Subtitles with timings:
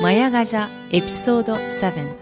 [0.00, 2.14] マヤガジャエピソード7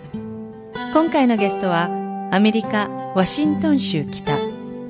[0.94, 1.90] 今回のゲストは
[2.32, 4.32] アメリカ・ワシントン州北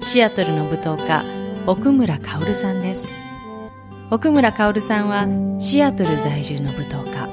[0.01, 1.25] シアトルの舞踏家
[1.67, 3.09] 奥村薫さんです。
[4.13, 5.27] 奥村薫さんは
[5.59, 7.29] シアトル在住の舞踏家。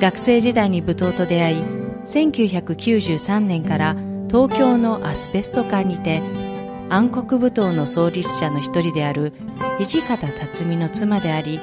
[0.00, 1.62] 学生時代に舞踏と出会い
[2.06, 3.96] 1993年から
[4.28, 6.22] 東京のアスベスト館にて
[6.88, 9.34] 暗黒舞踏の創立者の一人である
[9.78, 11.58] 土方辰巳の妻であり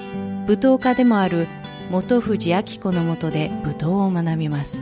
[0.47, 1.47] 舞踏家でもある
[1.91, 4.79] 本藤明子のもとで舞踏を学びます。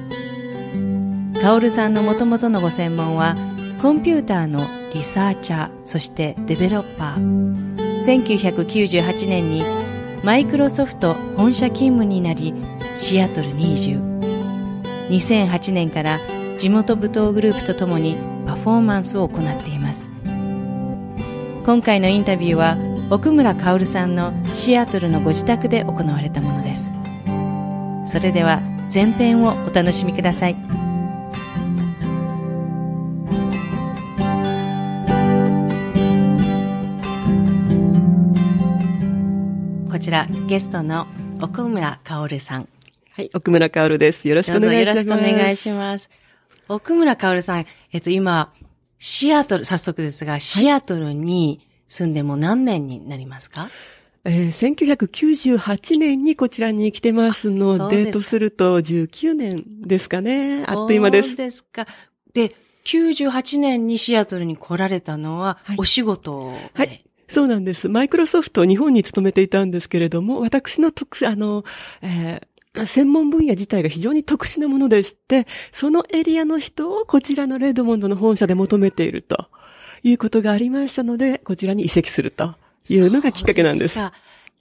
[1.41, 3.35] 薫さんのもともとのご専門は
[3.81, 4.61] コンピューターの
[4.93, 7.75] リサーチャーそしてデベロッパー。
[8.05, 9.63] 1998年に
[10.23, 12.53] マイクロソフト本社勤務になり
[12.97, 13.97] シアトルに移住。
[15.09, 16.19] 2008年から
[16.57, 18.17] 地元舞踏グループとともに
[18.47, 20.09] パフォーマンスを行っています。
[21.65, 22.77] 今回のインタビューは
[23.09, 26.89] 奥村薫さんのシアトルのご自宅で行われたものです。
[28.05, 28.61] それでは
[28.93, 30.55] 前編をお楽しみください
[39.89, 41.07] こちらゲストの
[41.41, 42.69] 奥村薫さん
[43.11, 44.27] はい、奥村薫です。
[44.27, 45.05] よろしくお願いします。
[45.07, 46.09] よろしくお願いします。
[46.67, 48.51] 奥村薫さん、えっと今、
[48.99, 53.69] シアトル、早速ですが、シアトルに住んでも何年になりますか？
[54.25, 60.63] えー、1998年にこちらに来てますので、とすると19年ですかね。
[60.65, 61.29] あっという間です。
[61.29, 61.87] そうですか。
[62.33, 62.55] で、
[62.85, 67.05] 98年にシアトルに来られたのは、お仕事で、はい、はい。
[67.27, 67.87] そうなんです。
[67.87, 71.63] マイクロソフト日本に勤めていたんですけれども、私の特、あの、
[72.01, 79.49] えー、専門分野自体が非常に特殊なものでして、そのエリアの人をこちらのレッドモンドの本社で求めていると
[80.03, 82.55] いうことがありましたので、こちらに移籍すると
[82.89, 83.95] いうのがきっかけなんです。
[83.95, 84.11] です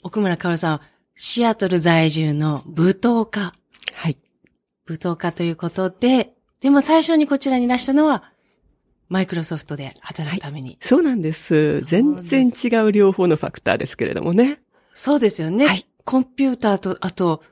[0.02, 0.80] 奥村かおるさん、
[1.14, 3.54] シアトル在住の舞踏家。
[3.92, 4.18] はい。
[4.86, 8.30] 舞踏家ということで、でも最初にこちらにいらしたのは、
[9.08, 10.70] マイクロソフトで働くために。
[10.70, 11.80] はい、そうなんです。
[11.82, 14.60] 全然違う両方のファクターですけれどもね。
[14.92, 15.66] そうですよね。
[15.66, 15.86] はい。
[16.04, 17.42] コンピューターと、あと、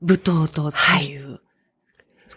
[0.00, 1.30] 舞踏とっていう。
[1.30, 1.40] はい、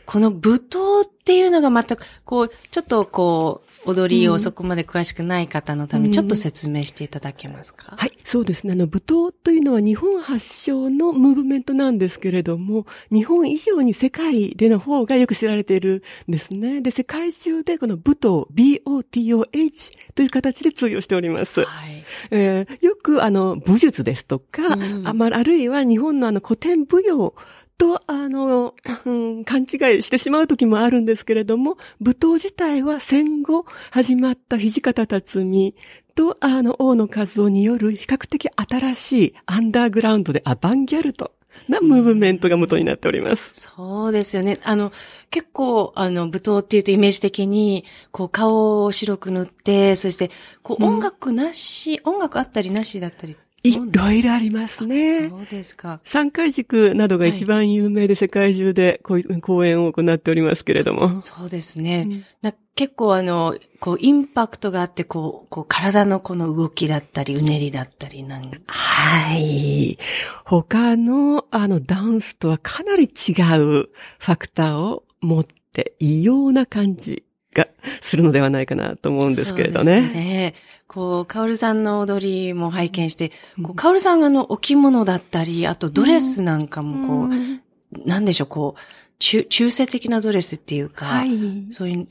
[0.06, 8.74] この舞踏っていうのがまた、こう、ちょっとこう、踊りをそこまで詳しくない方のためにちょっと説明していただけますか、うん、はい、そうですね。
[8.74, 16.82] あの、舞踏というのは日本発祥のムーブメントなんですけれども、日本以上に世界での方がよく知られているんですね。
[16.82, 21.66] で、世界中でこの舞踏、B-O-T-O-H という形で通用しております。
[21.66, 22.04] はい。
[22.32, 27.34] えー、よくあの、武術ですとか、うん、あまあるいは日本のあの古典舞踊
[27.78, 28.76] と、あの、
[29.06, 29.68] うん、勘違い
[30.04, 35.76] してしまう時もあるんですけれども、舞踏自体は戦後始まった土方辰巳
[36.16, 41.32] と、あの、大野和夫による比較的新しいアンダーグラウンドでアバンギャルド
[41.68, 43.52] なムーブメントが元になっております。
[43.54, 44.58] そうですよね。
[44.64, 44.92] あの、
[45.30, 55.30] 結構、あの、舞踏っていうとイメージ的に、こう、顔を白く塗って、そして、こう、音楽なし、うん、音楽あったりなしだったりいろいろありますね。
[55.30, 56.02] そうですか。
[56.04, 61.20] 三回軸などが一番有名で世界中でこう講演を行っておりますけれども。
[61.22, 62.26] そうですね。
[62.44, 69.98] うん、結構あの、こう、インパクトがあって、こう、こう、体のこの動きだったり、うねりだったりなんはい。
[70.44, 77.24] 他の、あの、ダンスとはかなり違うファクターを持って異様な感じ
[77.54, 77.68] が
[78.02, 80.00] するのではないかなと思うんですけれどね。
[80.00, 80.54] そうですね。
[80.88, 83.32] こう、カオルさんの踊りも拝見して、
[83.64, 87.62] こう、カオルさんがのお着物だったり、あとドレスなんかもこう、うん、
[88.06, 88.82] なんでしょう、こう、
[89.20, 91.30] 中、中性的なドレスっていうか、はい、
[91.72, 92.08] そういう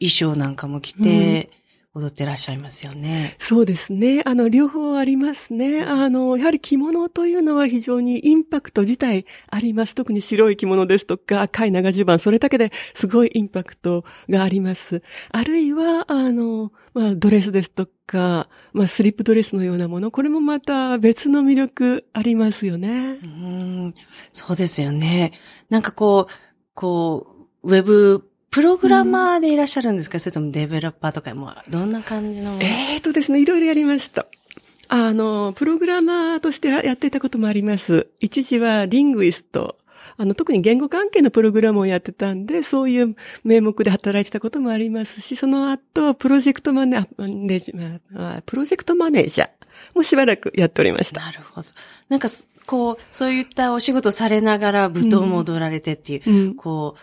[0.00, 1.50] 衣装なんかも着て、
[1.94, 3.36] 踊ってらっしゃいますよね。
[3.38, 4.22] そうですね。
[4.26, 5.82] あの、両方ありますね。
[5.82, 9.94] あの、やはり着物というのは非常にインパクト自体あります。
[9.94, 15.02] 特に白い着物ですとか、赤い長襦袢、それだけですごいインパクトがあります。
[15.30, 23.20] あるいは、あの、まあ、ドレスですとか、まあ、スリップドレスのようなもの、これもまた別の魅力ありますよね。
[23.22, 23.94] うん、
[24.32, 25.32] そうですよね。
[25.70, 26.32] なんかこう、
[26.74, 32.56] こう、ウェブプログラマーでいらっしゃるんですか、うん、それともデベロッパーとか、もう、どんな感じの？
[32.60, 34.28] ええー、とですね、いろいろやりました。
[34.86, 38.06] あの、プログラマーとしてやっていたこともあります。
[38.20, 39.76] 一時はリングイスト。
[40.16, 49.48] あの、特に言語関係のプログラムをやってたんで、そういう名目で働いてたこともありますし、その後、プロジェクトマネー、プロジェクトマネージャー
[49.96, 51.22] もしばらくやっておりました。
[51.22, 51.68] なるほど。
[52.08, 52.28] なんか、
[52.68, 57.00] こう、そういったお仕事されながら舞踏も踊られてっていう、うん、こう、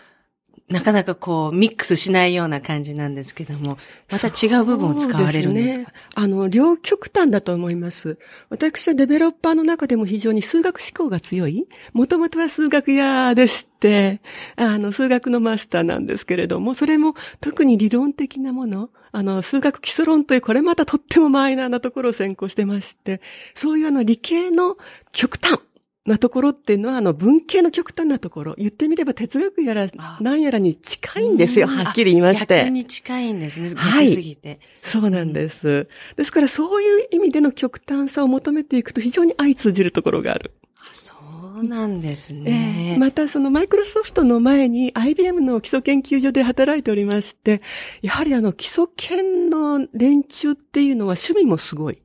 [0.71, 3.77] なかなかこう、ミックスしないような感じなんですけども、
[4.09, 5.91] また違う部分を使われるんですか？
[5.91, 8.17] ね、あの、両極端だと思います。
[8.49, 11.67] 私はデベロッパーの中でも非常に数学思考が強い。
[11.93, 14.21] もともとは数学屋でして、
[14.55, 23.19] あの、数学のマスターなんですけれども、それも特に理論的なもの、あの、数学基礎論という、これまたとってもマイナーなところを専攻してまして、
[23.55, 24.77] そういうあの、理系の
[25.11, 25.59] 極端。
[26.05, 29.87] なところっていうのは、あの、文系の極端なところ、言ってみれば哲学やら、
[30.19, 32.61] 何やらに近いんですよ、はっきり言いまして。
[32.61, 34.11] 逆に近いんですね、はい。
[34.11, 34.59] すぎて。
[34.81, 35.87] そうなんです。
[36.15, 40.53] ですから、そういう意味での極端さを求めていくと非常に相通じるところがある。
[40.91, 41.13] そ
[41.59, 42.93] うなんですね。
[42.93, 47.61] えー、また、そのマイクロソフトの前に IBM の基礎研究所で働いておりまして、
[48.01, 52.01] やはりあの、基礎研の連中っていうのは趣味もすごい。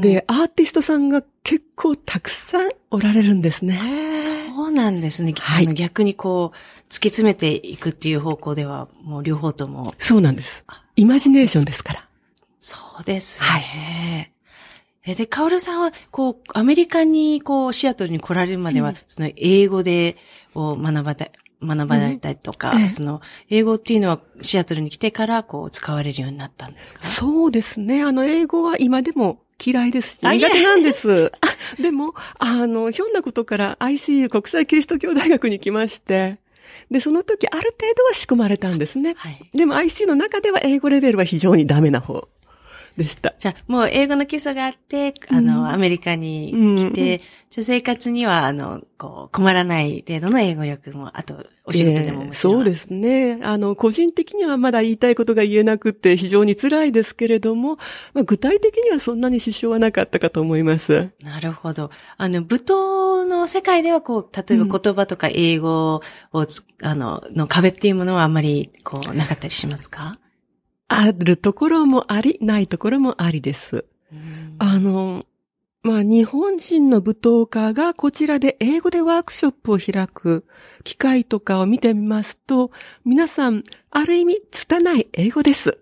[0.00, 3.80] で、アーティストさんが結構たくさんおられるんですね。
[4.14, 5.34] そうなんですね。
[5.36, 6.56] はい、逆にこう、
[6.88, 9.94] 突き詰めていくっていう方向では、もう両方とも。
[9.98, 10.64] そうなんです。
[10.94, 12.08] イマジネーションですから。
[12.60, 13.46] そうですね。
[13.46, 14.32] はい。
[15.04, 20.16] え、で、カオルさんは、こう、アメリカに、こう、シアトルに来られるまでは、うん、その、英語で、
[20.54, 21.26] を学ばた、
[21.62, 22.82] 学ばれたりとか、うん。
[22.82, 23.20] ええ、その、
[23.50, 27.02] 英語っていうのはシアトルに来てから、こう、使われるようになったんですか？
[27.04, 28.02] そうですね。
[28.02, 31.30] あの、英語は今でも嫌いですし、苦手なんです。
[31.80, 36.38] でも、あの、ひょんなことから ICU 国際キリスト教大学に来まして、
[36.90, 39.14] で、その時ある程度は仕込まれたんですね。
[39.16, 42.28] はい、でも ICU の中では英語レベルは非常にダメな方
[42.96, 43.34] でした。
[43.38, 53.38] じゃあ、もう英語の基礎があって、あの、うん、アメリカに来て、うん、じゃあ生活には、あの、こう、困らない程度の英語力も、あと、お仕事でももちろん、そうですね。
[53.42, 57.78] あの、個人的にはまだ言いたいことが言えなくて非常に辛いですけれども、
[58.14, 61.10] まあ、具体的にはそんなに支障はなかったかと思います。
[61.22, 61.90] なるほど。
[62.16, 66.00] あの、舞踏の世界では、こう、例えば言葉とか英語
[66.32, 70.18] をつ、うん、あの、の壁っていうものはあんまり、こう、なかったりしますか？
[70.94, 73.86] あるところもあり、ないところもありです。
[74.58, 75.24] あの、
[75.82, 80.46] まあ、日本人の舞踏家がこちらで英語でワークショップを開く
[80.84, 82.70] 機会とかを見てみますと、
[83.04, 85.78] 皆さん、ある意味、拙い英語です。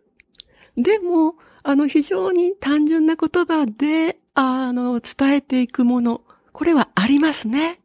[0.77, 6.23] でも、あの、非常に単純な言葉で、あの、伝えていくもの、
[6.53, 7.81] これはありますね。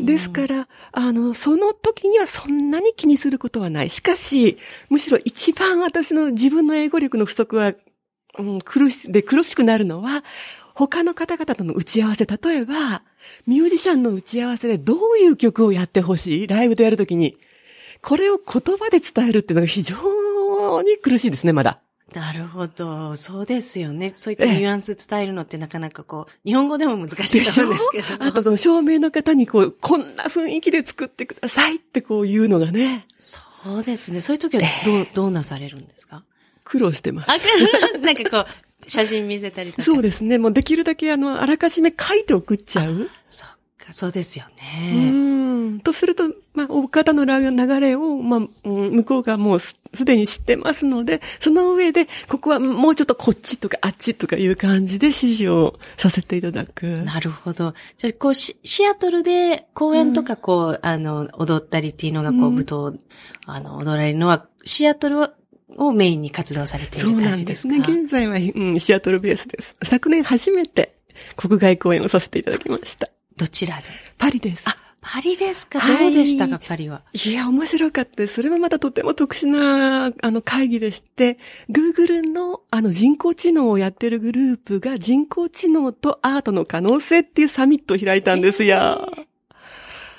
[0.00, 3.90] ですから、あの、その時にはそんなに気にすることはない。
[3.90, 7.72] しかし、むしろ一番私の自分の英語力の不足は、
[8.38, 10.24] うん、苦し、で苦しくなるのは、
[10.74, 13.02] 他の方々との打ち合わせ、例えば、
[13.46, 16.46] ミュージシャンの打ち合わせでどういう曲をやってほしい？
[16.48, 17.38] ライブでやるときに、
[18.00, 21.80] これを言葉で伝えるっていうのが非常に苦しいですね、まだ。
[22.14, 23.16] なるほど。
[23.16, 24.12] そうですよね。
[24.16, 28.24] そういったニュアンス伝えるのってなかなかこう、日本語でも難しいと思うんですけど。
[28.24, 33.06] あと、照明の方にこう、こんな雰囲気で作ってくださいってこう言うのがね。
[33.18, 33.40] そ
[33.76, 34.20] うですね。
[34.20, 36.24] そういう時はどう、えー、どうなされるんですか？
[36.64, 37.28] 苦労してます。
[38.00, 38.46] なんかこ
[38.86, 39.82] う、写真見せたりとか。
[39.82, 40.38] そうですね。
[40.38, 43.08] もうできるだけあの、あらかじめ書いて送っちゃう。
[43.30, 43.48] そっ
[43.84, 45.10] か、そうですよね。
[45.10, 45.18] う
[45.74, 45.80] ん。
[45.80, 49.74] とすると、まあ、お方の流れを、まあ、向こうがもうす
[50.04, 56.86] でに知ってますので、その上で、ここはもうちょっとこっちとかあっちとかいう感じで指示をさせていただく。
[57.02, 57.74] なるほど。
[57.96, 62.98] じゃあ、こうシ、シアトルで公演とかこう、うん、あの、踊ったりっていうのがこう、舞踏、
[63.46, 65.32] あの、踊られるのは、シアトルは
[65.76, 68.02] をメインに活動されている感じですかそうなんですね。
[68.02, 69.76] 現在は、うん、シアトルベースです。
[69.82, 70.94] 昨年初めて
[71.36, 73.08] 国外公演をさせていただきました。
[73.42, 73.82] どちらで？
[74.18, 74.62] パリです。
[74.66, 77.02] あ、パリですか、どうでしたか、パリは？
[77.12, 78.28] いや、面白かった。
[78.28, 89.10] それはまたとても特殊な、あの、会議でして、Google の、あの、人工知能をやってるグループが人工知能とアートの可能性っていうサミットを開いたんですよ。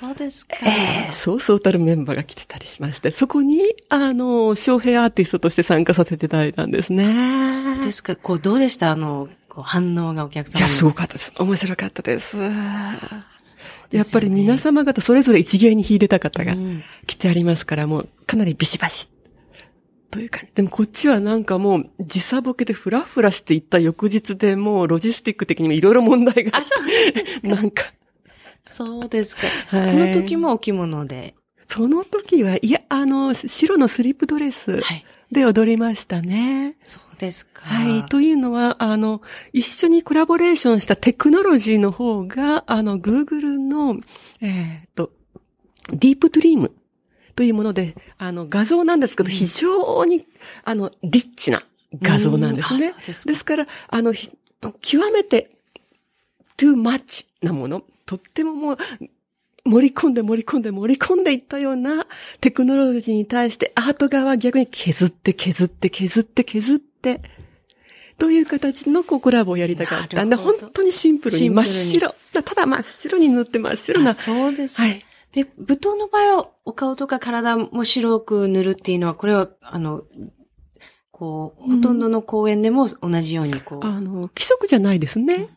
[0.00, 0.56] そそうですか。
[0.62, 7.48] ええそうそうたるメンバーが来てたりしまして、そこに、あの、招聘アーティストとして参加させていただいたんですね。
[7.48, 8.16] そうですか。
[8.16, 8.90] こう、どうでした？
[8.90, 11.32] あの、こう反応がお客様いや、すごかったです。
[11.38, 12.36] 面白かったです。
[13.90, 19.08] やっぱり皆様方それぞれ一芸に秀でた方がうん来てありますから、もうかなりビシバシ。
[20.10, 26.64] というか、でもこっちはなんかもう時差ボケでフラフラしていった翌日でもうロジスティック的にもいろいろ問題があっ
[27.42, 27.84] て、なんか、
[28.66, 29.42] そうですか。
[29.68, 31.36] はいその時もお着物で。
[31.66, 35.04] その時は、いや、あの、白のスリップドレスはい。
[35.32, 36.76] で踊りましたね。
[36.84, 37.64] そうですか。
[37.64, 38.04] はい。
[38.06, 43.98] というのは、あの、一緒にコラボレーションしたテクノロジーの方が、あの、Google の、
[44.40, 45.12] えっ、と、
[45.90, 46.72] ディープドリーム
[47.36, 50.26] というもので、あの、画像なんですけど、非常に、
[50.64, 51.62] あの、リッチな
[52.00, 52.92] 画像なんですね。
[53.06, 54.30] ですかですから、あの、ひ
[54.80, 55.50] 極めて、
[56.56, 58.78] too much なもの、とってももう、
[59.66, 62.06] 盛り込んで盛り込んで盛り込んでいったような
[62.40, 66.93] テクノロジーに対してアート側は逆に削って削って削って削って、
[68.18, 72.14] という形のこうコラボをやりたかったんで、本当にシンプルに真っ白。
[72.32, 74.14] ただ真っ白に塗って真っ白なあ。
[74.14, 74.80] そうです。
[74.80, 75.04] はい。
[75.32, 80.04] で、舞踏の場合は、お顔とか体も白く塗るっていうのは、これは、あの、
[81.10, 85.48] こう、うんほとんどの公演でも同じように、こう、あの、規則じゃないですね。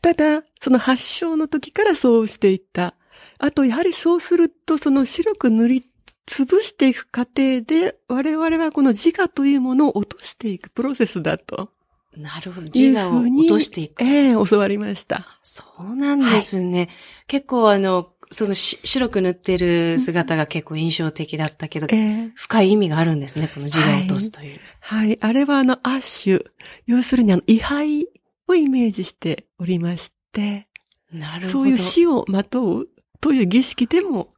[0.00, 2.94] ただ、その発症の時からそうしていった。
[3.38, 5.86] あと、やはりそうすると、その白く塗り
[6.26, 11.70] 潰していく過程で、我々はこの自我というものを落としていくプロセスだと。
[12.16, 12.66] なるほど。
[12.72, 14.02] 自我を落としていく。
[14.02, 15.26] ええ教わりました。
[15.42, 16.88] そうなんですね。
[17.26, 24.60] 結構あの、そのし白く塗ってる姿が結構印象的だったけど、ええ深い意味があるんですね、この自我を落とすという。
[24.80, 25.18] はい。
[25.20, 26.44] あれはあの、アッシュ。
[26.86, 28.08] 要するにあの、位牌
[28.48, 30.66] をイメージしておりまして、
[31.12, 31.48] なるほど。
[31.50, 32.88] そういう死をまとう
[33.20, 34.28] という儀式でも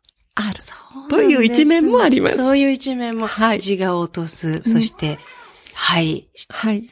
[0.40, 0.62] ある。
[0.62, 0.74] そ
[1.06, 5.18] うという一面もありますそういう一面も、はい自我を落とす、うんそして、
[5.74, 6.88] はい、はい。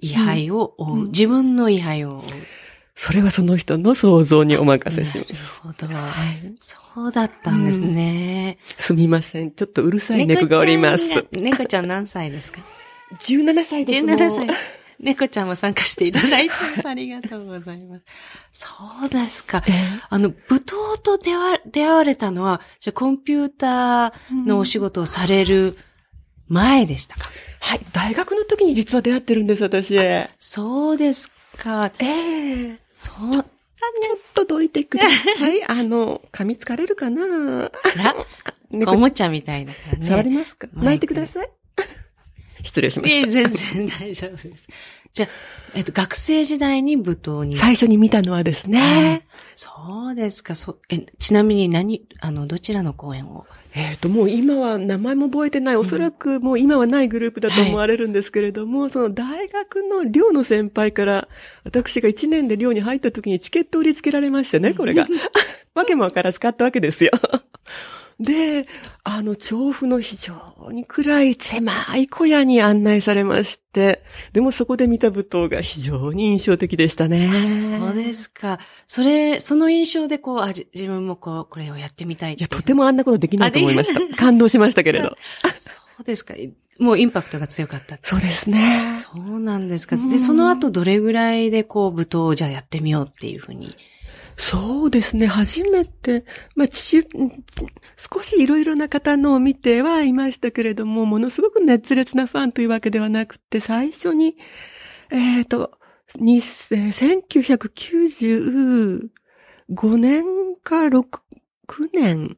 [0.00, 2.22] 位牌を追う、うん自分の位牌を追う。
[2.94, 5.60] それはその人の想像にお任せしなるます。
[5.60, 5.86] ほど。
[5.88, 6.54] はい。
[6.60, 8.58] そうだったんですね。
[8.78, 9.50] すみません。
[9.52, 11.26] ちょっとうるさい猫がおります。
[11.32, 12.60] 猫ちゃん何歳ですか？
[13.18, 14.06] 17歳です。
[14.06, 14.56] 17もう歳。
[15.02, 16.86] 猫ちゃんも参加していただいてます。
[16.88, 18.04] ありがとうございます。
[18.52, 18.68] そ
[19.04, 19.62] うですか。
[19.66, 19.72] え
[20.08, 25.76] あの、舞踏と出会出会われたのは、じゃあコンピューターのお仕事をされる
[26.48, 27.28] 前でしたか、
[27.60, 27.80] はい。
[27.92, 29.96] 大学の時に実は出会ってるんです、私。
[29.96, 31.90] えそうですか。
[31.98, 33.44] えそう、ちょっ
[34.34, 35.64] とどいてください。
[35.66, 37.22] あの、噛みつかれるかな
[37.66, 38.14] あら、
[38.70, 40.08] 猫おもちゃみたいだからね。
[40.08, 40.68] 触りますか？
[40.74, 41.50] 泣いてください。
[42.62, 43.26] 失礼しました。
[43.26, 44.68] いえ全然 大丈夫です。
[45.12, 45.28] じゃあ、
[45.74, 47.56] えっと、学生時代に舞踏に。
[47.56, 49.26] 最初に見たのはですね。
[49.56, 50.54] そうですか。
[50.54, 53.46] そえ、ちなみに何、あの、どちらの公演を？
[53.74, 55.76] えっ、と、もう今は名前も覚えてない。
[55.76, 61.28] おそらくもう今はないグループだと思われるんですけれども、その大学の寮の先輩から、
[61.64, 65.06] 私が1年で寮に入った時にチケット売りつけられましてね、これが。
[65.74, 67.10] わけもわからず買ったわけですよ。
[68.22, 68.66] で、
[69.04, 74.02] あの、調布の非常に暗い狭い小屋に案内されまして、
[74.32, 77.30] でもそこで見た舞踏が非常に印象的でしたね。
[77.46, 78.58] そうですか。
[78.86, 84.16] それ、その印象でこう、あ、じ自分もこう、これをやってみたいいや、とてもあんなことできないと思いました。
[84.16, 85.16] 感動しましたけれど。
[85.58, 86.34] そうですか。
[86.78, 87.98] もうインパクトが強かった。
[88.02, 88.98] そうですね。
[89.00, 89.96] そうなんですか。
[89.96, 93.76] うんで、その後どれぐらいでこう、舞踏をじゃあやってみようっていうふうに。
[94.36, 95.26] そうですね。
[95.26, 96.24] 初めて、
[96.54, 97.06] まあ、父、
[98.12, 104.36] 少しいろいろな方のを見てはいましたけれども、ものすごく熱烈なファンというわけではなくて、最初に、
[105.10, 105.72] えっ、と、
[106.16, 107.32] にえー
[109.72, 110.24] 1995年
[110.62, 111.20] か6、
[111.68, 112.36] 9年、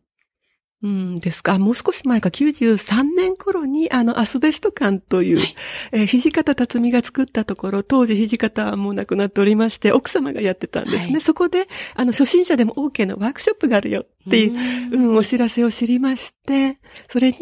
[0.85, 1.55] うん、ですか。
[1.55, 5.57] あもう少し前か、93年頃に、あの、アスベスト館という、はい
[5.93, 11.13] えー土方辰巳が作ったところ、当時土方はもう亡くなっておりまして、奥様がやってたんですね。
[11.15, 14.53] はいそこで、あの、初心者でも OK のワークショップがあるよっていう、
[14.93, 16.79] うんうん、お知らせを知りまして、
[17.11, 17.39] それに、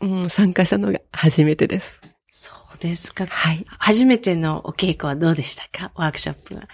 [0.00, 2.00] うん、参加したのが初めてです。
[2.30, 3.26] そうですか。
[3.26, 3.62] はい。
[3.78, 5.92] 初めてのお稽古はどうでしたか？
[5.96, 6.66] ワークショップは。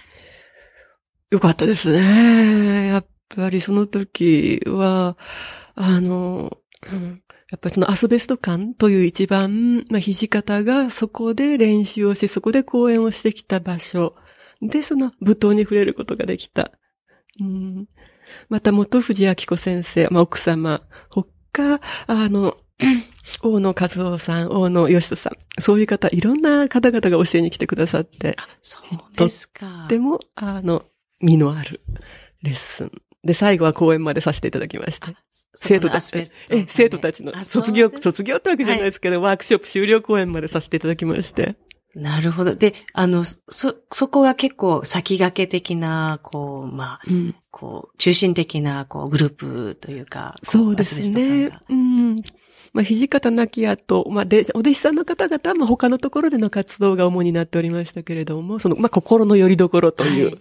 [1.31, 2.87] よかったですね。
[2.87, 5.17] やっぱりその時は、
[5.77, 6.57] あの、
[6.91, 14.15] うんやっぱりそのアスベスト館という一番、まあ、土方がそこで練習をし、そこで講演をしてきた場所
[14.61, 16.71] で、その舞踏に触れることができた。
[17.39, 17.87] うん、
[18.49, 22.57] また、元藤明子先生、まあ、奥様、他、あの、
[23.41, 29.87] 大野和夫さん、大野義人さん、そういう方、いろんな方々が教えに来てくださって、そうですか。
[29.89, 30.85] でも、あの、
[31.21, 31.81] 身のある
[32.43, 32.91] レッスン。
[33.23, 35.11] で、最後は講演までさせていただきました。
[35.59, 36.11] 生徒たち、
[36.49, 41.55] え、生徒たちの卒業、卒業ってわけじゃないですけど、はい、ワークショップ終了講演までさせていただきまして。
[41.95, 42.55] なるほど。
[42.55, 43.39] で、あの、そ、
[43.91, 51.49] そこが結構先駆け的な、こう、まあ、うん、こう、中心的な、こう、グループというか、そうですね。
[51.69, 52.15] うん。
[52.77, 60.37] まあ、土方亡き後、まあ、で、お弟子さんの方々は、まあ、他のところでの活動が主になっておりましたけれども、その、まあ、心の拠り所という、はい、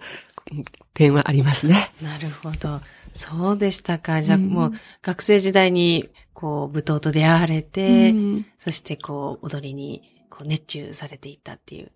[0.93, 1.90] 点はありますね。
[2.02, 2.83] なるほど。
[3.12, 4.21] そうでしたか。
[4.21, 11.90] じゃあ、もう、学生時代に、こう、舞踏と出会われて、うん、そして、こう、踊りに、こう、熱中されていったっていう。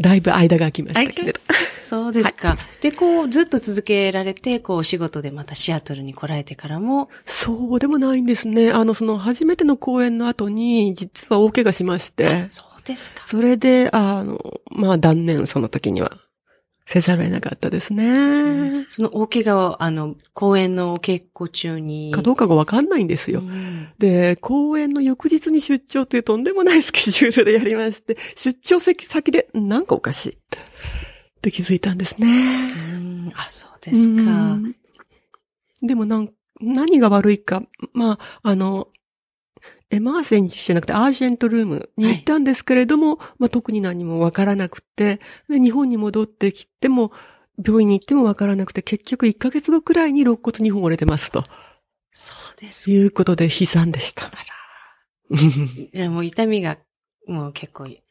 [0.00, 1.40] だいぶ間が空きましたけれど。
[1.82, 2.48] そうですか。
[2.48, 7.08] はい、で、こう、ずっと続けられて、こう、お仕事でまたシアトルに来られてからも。
[7.26, 8.72] そうでもないんですね。
[8.72, 12.46] あの、その、初めての公演の後に、実は大怪我しまして。
[12.48, 13.24] そうですか。
[13.28, 16.18] それで、あの、まあ、断念、その時には。
[16.86, 18.06] せざるを得なかったですね。
[18.06, 22.12] うん、その大怪我を、あの、公演のお稽古中に。
[22.12, 23.40] かどうかがわかんないんですよ。
[23.40, 30.32] うん、で、公演の翌日に出張というとんでもないスケジュールでやりまして、出張先先で、なんかおかしい。
[30.32, 30.36] っ
[31.42, 32.28] て気づいたんですね。
[32.28, 32.30] う
[32.98, 34.56] ん、あ、そうですか。
[35.82, 38.88] でもなん、何が悪いか、まあ、あの、
[39.90, 47.12] エマーセンじゃなくてアージェントルームに行ったんですけれども、はい、まあ、特に何もわからなくてで、日本に戻ってきても、
[47.64, 51.44] 病院に行ってもわからなくて、結局1ヶ月後くらいに肋骨2本折れてますと。
[52.12, 54.26] そうですいうことで悲惨でした。
[54.26, 55.36] あら。
[55.92, 56.78] じゃあもう痛みが、
[57.26, 58.02] もう結構、ね、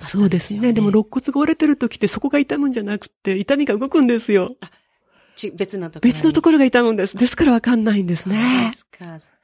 [0.00, 0.72] そうですね。
[0.72, 4.48] でも肋骨が折れてる時ってそこが痛むんじゃなくて、痛みが動くんですよ。
[5.54, 7.16] 別のところ別のところが痛むんです。
[7.16, 8.36] ですからわかんないんですね。
[8.96, 9.35] そうですか。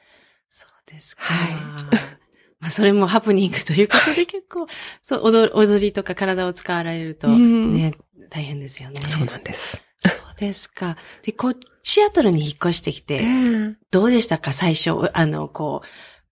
[0.93, 1.23] ですか？
[1.23, 1.55] はい。
[2.61, 4.69] まあ、それもハプニングということで結構、
[5.03, 7.95] そう、踊り、踊りとか体を使われると、ね、
[8.31, 9.01] 大変ですよね。
[9.09, 9.83] そうなんです。
[9.99, 10.97] そうですか。
[11.23, 14.53] で、こう、シアトルに引っ越してきて、えー、どうでしたか？
[14.53, 15.89] 最初、あの、こう、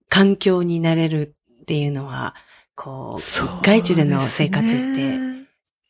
[0.08, 2.36] 環境になれるっていうのは、
[2.76, 5.18] こう、外地での生活って、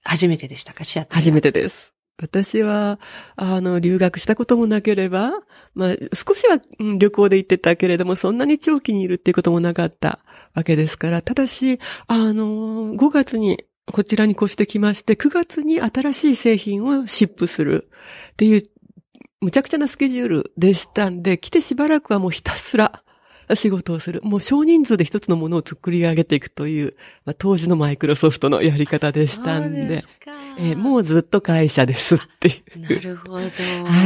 [0.02, 0.84] 初めてでしたか？
[0.84, 1.16] シアトル。
[1.16, 1.92] 初めてです。
[2.20, 2.98] 私は、
[3.36, 5.32] あの、留学したこともなければ、
[5.74, 6.60] まあ、少しは
[6.98, 10.20] 旅行で行ってたけれども、そんなに長期にいるっていうこともなかった
[10.54, 17.88] わけですから、ただし、あの、5月にこちらに越してきまして、9月に新しい製品をシップする
[18.32, 18.62] っていう、
[19.40, 23.02] むちゃくちゃなスケジュールでしたんで、来てしばらくはもうひたすら、
[23.54, 24.20] 仕事をする。
[24.22, 29.86] もう少人数で一つのものを作り上げていくという、まあ、当時のマイクロソフトのやり方でしたんで。
[29.86, 30.02] で
[30.60, 32.78] えー、もうずっと会社ですっていう。
[32.80, 33.34] なるほど。
[33.34, 33.50] は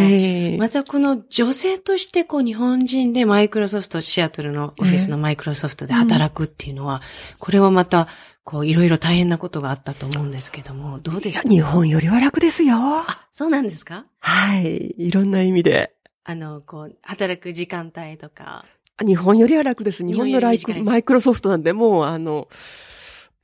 [0.09, 0.57] い。
[0.57, 7.03] またこの女性としてこう日本人でマイクロソフト、シアトルのオフィスのマイクロソフトで働くっていうのは、
[7.39, 8.09] これはまた、
[8.47, 12.77] こういろいろ大変なことがあったと思うんですけども、どうでした日本よりは楽ですよ。
[12.79, 14.05] あ、そうなんですか？
[14.21, 14.95] はい。
[14.99, 15.95] いろんな意味で。
[16.25, 18.67] あの、こう、働く時間帯とか。
[19.05, 20.07] 日本よりは楽です。
[20.07, 22.49] 日本のライクマイクロソフトなんで、もう、あの、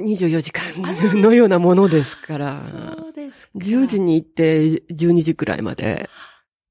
[0.00, 0.72] 24時間
[1.20, 2.62] のようなものですから。
[2.98, 3.52] そうですか。
[3.56, 6.08] 10時に行って12時くらいまで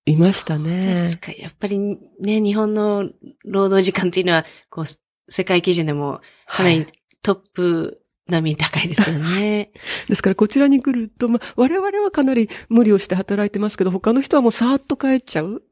[0.06, 0.63] いましたね。
[0.63, 1.32] そうですか。
[1.32, 1.98] やっぱりね、
[2.42, 3.10] 日本の
[3.46, 4.86] 労働時間っていうのは、こう、
[5.32, 6.88] 世界基準でもかなり
[7.22, 9.72] トップ並み高いですよね。
[10.10, 15.63] ですからこちらに来ると、まあ、我々はかなり無理をして働いてますけど、他の人はもうさーっと帰っちゃう。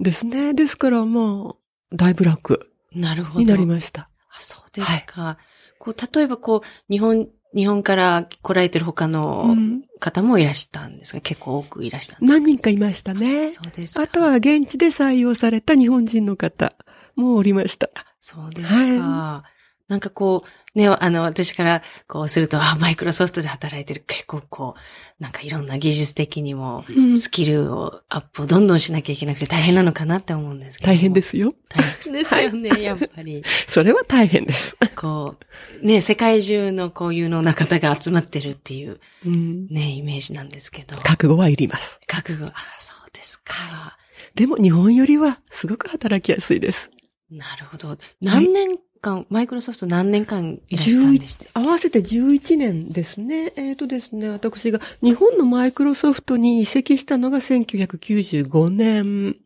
[0.00, 0.54] ですね。
[0.54, 2.70] ですからまあ、だいぶ楽。
[2.92, 3.40] なるほど。
[3.40, 4.08] になりました。
[4.42, 5.22] あそうですか。
[5.22, 5.36] はい、
[5.78, 9.56] こう、例えばこう、日本、日本から来られてる他の
[10.00, 13.52] 方もいらしたんですが、うん、結構多くいらしたんです何人かいましたね。
[13.52, 14.02] そうですか。
[14.02, 16.74] あとは現地で採用された日本人の方
[17.14, 17.90] もおりました。
[18.20, 18.74] そうですか。
[18.74, 24.02] はい、なんかこう、ね、あの、私からこうすると、あ、マイクロソフトで働いてる。
[24.06, 26.84] 結構こう、なんかいろんな技術的にも、
[27.16, 30.92] スキルをアップをどんどんしなきゃいけなくて大変なのかなって思うんですけど。
[30.92, 31.54] 大変ですよ。
[31.68, 33.44] 大変ですよね、はい、やっぱり。
[33.68, 34.78] それは大変です。
[34.96, 35.36] こ
[35.82, 40.96] う、ね、世界中のこういうのな方が集まってるっていう、うん、ね、イメージなんですけど。
[40.96, 42.00] 覚悟はいります。
[42.06, 43.98] 覚悟、あ、そうですか。
[44.34, 46.88] でも日本よりはすごく働きやすいです。
[47.30, 47.98] なるほど。
[48.20, 53.52] 何年間、はい、マイクロソフト何年間いらしたんでした合わせて11年ですね。
[53.56, 59.36] えっ、ー、とですね、私が日本のマイクロソフトに移籍したのが1995年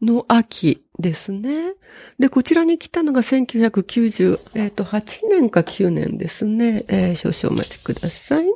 [0.00, 1.74] の秋ですね。
[2.18, 6.84] で、こちらに来たのが1998、えー、年か9年ですね。
[6.88, 8.46] えー、少々お待ちください。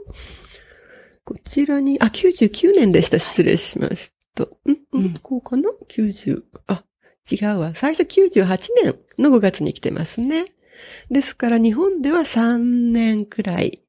[1.25, 3.19] こちらに、あ、99年でした。
[3.19, 4.45] 失礼しました。
[4.45, 6.42] はい、うん、うん、こうかな ?90。
[6.66, 6.85] あ、
[7.30, 7.72] 違うわ。
[7.74, 10.52] 最初98年の5月に来てますね。
[11.10, 13.80] ですから日本では3年くらい。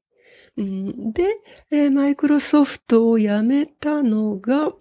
[0.56, 1.36] で、
[1.70, 4.72] えー、マイクロソフトを辞めたのが、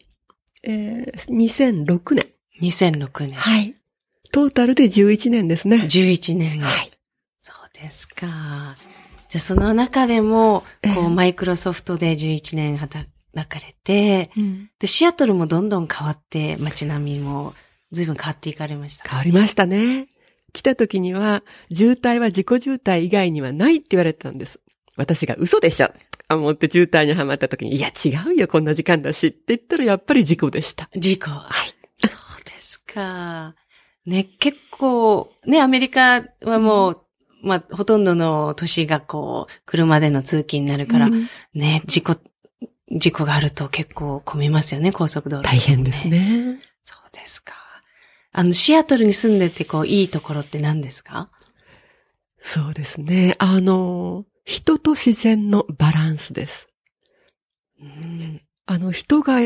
[0.63, 2.27] えー、2006年。
[2.61, 3.33] 2006年。
[3.33, 3.75] はい。
[4.31, 5.77] トータルで11年ですね。
[5.77, 6.59] 11年。
[6.59, 6.91] はい。
[7.41, 8.75] そうですか。
[9.29, 13.07] じゃあその中でも、ええこう、マイクロソフトで11年働
[13.47, 17.53] かれて、うんで、シアトルもどんどん変わって、街並みも
[17.91, 19.07] 随分変わっていかれました。
[19.07, 20.07] 変わりましたね。
[20.53, 24.59] 来た時には、渋滞は自己渋滞以外にはないって言われてたんです。
[24.95, 25.89] 私が嘘でしょ
[26.29, 30.89] 思って渋滞にはまった時に、いや違うよ、こんな時間だしって言ったらやっぱり事故でした。
[30.95, 31.29] 事故。
[31.29, 32.07] はい。
[32.07, 33.55] そうですか。
[34.05, 37.01] ね、結構、ね、アメリカはもう、
[37.43, 42.17] まあ、ほとんどの都市がこう、車での通勤になるから、うんね、事故、
[42.91, 46.07] 事故があると結構混みますよね、高速道路、大変です。
[46.07, 46.59] ね。
[48.37, 51.31] あの、シアトルに住んでてこう、いいところって何ですか？
[52.39, 53.33] そうですね。
[53.39, 56.67] あの、人と自然のバランスです。
[57.81, 59.39] うん、あの、人が、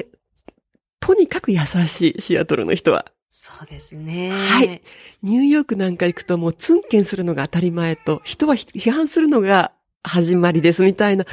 [0.99, 3.05] とにかく優しい、シアトルの人は。
[3.29, 4.31] そうですね。
[4.31, 4.81] はい。
[5.23, 9.71] ニューヨークなんか行くともうツンケンするのが当たり前と、人は批判するのが
[10.03, 11.25] 始まりですみたいな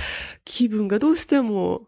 [0.44, 1.87] 気分がどうしても、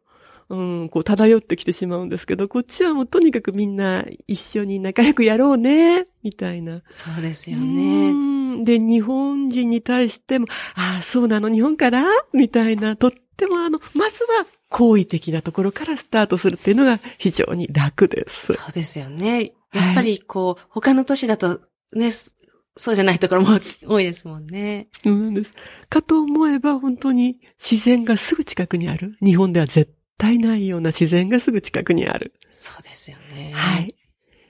[0.51, 6.83] うん、こう漂ってきてしまうんですけど、こっちはもうとにかくみんな一緒に仲良くやろうね、みたいな。
[6.91, 8.13] そうですようね。
[8.13, 12.05] んで、日本人に対しても、ああ、そうなの、日本から？
[12.33, 18.53] みたいな、とってもあの、まずは好意的なところからスタートするっていうのが非常に楽です。
[18.53, 19.53] そうですよね。
[19.73, 21.61] やっぱりこう、他の都市だと、
[21.95, 22.33] ね、そ
[22.77, 24.89] そうじゃないところも 多いですもんね。
[25.05, 25.53] そうなんです。
[25.89, 29.17] かと思えば本当に自然がすぐ近くにある。
[29.23, 32.35] 日本では絶対ないような自然がすぐ近くにある。
[32.51, 33.53] そうですよね。
[33.55, 33.95] はい。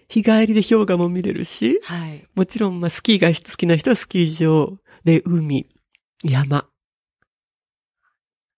[0.08, 2.26] 日帰りで氷河も見れるし、はい。
[2.34, 5.68] もちろんまあスキーが好きな人はスキー場で海、
[6.24, 6.66] 山、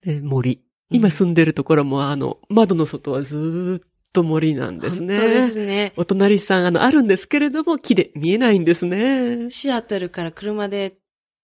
[0.03, 0.63] で森。
[0.91, 5.19] 今住んでるところもあの、窓の外はずーっと森なんですね。
[5.19, 5.93] 本当ですね。
[5.97, 9.51] お隣さん、あの、あるんですけれども、木で見えないんですね。
[9.51, 10.95] シアトルから車で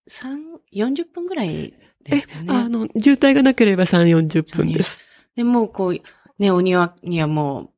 [0.07, 0.39] 3、
[0.73, 2.45] 40分ぐらいですかね。
[2.49, 5.01] あの、渋滞がなければ3、40分です。
[5.39, 5.93] で、もうこう、
[6.37, 7.69] ね、お庭にはもう、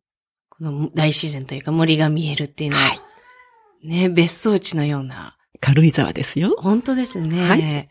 [0.50, 2.96] この大自然というか森が見えるっていうのは、は
[3.84, 3.88] い。
[3.88, 6.56] ね、別荘地のような、軽井沢ですよ。
[6.58, 7.40] 本当ですね。
[7.40, 7.90] はい。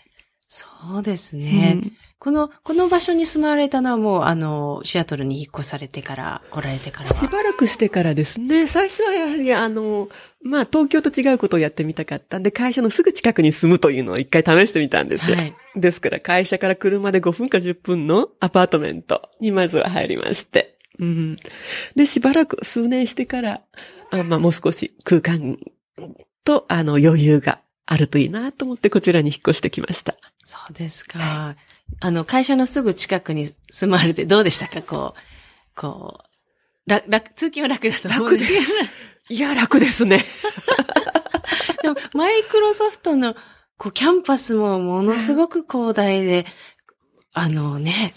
[0.48, 0.66] そ
[0.98, 7.14] うですね、うんこの、この場所に住まわれたのはもう、あの、シアトルに引っ越されてから、来られてからは。
[7.14, 10.10] しばらくしてからですね、最初はやはりあの、
[10.42, 15.36] まあ東京と違うことをやってみたかったんで、会社のすぐ近くに住むというのを一回試してみたんですよ。
[15.38, 15.54] はい。
[15.76, 20.76] ですから会社から車で5分か10分のアパートメントにまずは入りまして。
[20.98, 21.36] うん、
[21.96, 23.62] で、しばらく数年してから、
[24.10, 25.58] あまあもう少し空間
[26.44, 30.16] とあの余裕があるといいなと思ってこちらに引っ越してきました。
[30.44, 31.56] そうですか。
[31.98, 34.82] あの、会社のすぐ近くに住まわれてどうでしたか？
[34.82, 35.20] こう、
[35.80, 36.20] こ
[36.86, 38.88] う、楽、楽、通勤は楽だと思うんですけど。
[39.28, 40.24] いや、 楽ですね。
[41.82, 43.34] でも、マイクロソフトの、
[43.76, 46.46] こう、キャンパスもものすごく広大で、
[47.32, 48.14] あのね、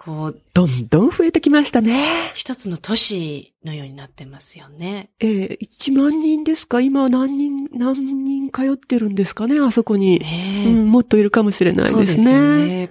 [0.00, 2.30] こう、どんどん増えてきましたね。
[2.32, 5.10] 一つの都市のようになってますよね。
[5.18, 6.80] えー、1万人ですか？
[6.80, 9.58] 今は何人、何人通ってるんですかね？
[9.58, 10.20] あそこに。
[10.66, 11.96] うん、もっといるかもしれないですね。
[11.96, 12.90] そうですよね。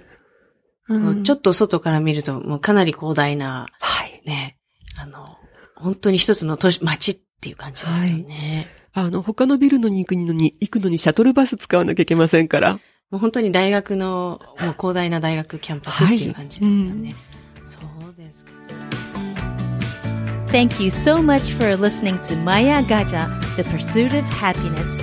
[0.90, 4.22] うんちょっと外から見ると、もうかなり広大な、はい。
[4.26, 4.58] ね、
[4.96, 5.38] あの、
[5.76, 8.68] 本当に一つの都市、街っていう感じですよね。
[8.92, 12.80] あの、他のビルのに行くのに、行くのにシャトルバス使わなきゃいけませんから。
[13.10, 17.14] もう本当に大学の、もう広大な大学キャンパスっていう感じですよね。
[17.64, 17.80] そう
[18.14, 18.50] ですか。
[20.48, 25.00] Thank you so much for listening to Maya Gaja, The Pursuit of Happiness.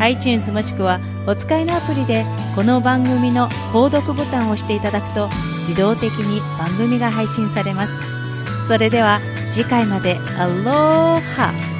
[0.00, 2.24] iTunes もしくはお使いのアプリで
[2.56, 5.28] この番組の購読ボタンを押していただくと
[5.60, 7.92] 自動的に番組が配信されます。
[8.66, 11.73] それでは次回までアローハ